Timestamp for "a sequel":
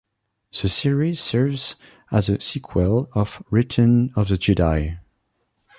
2.27-3.07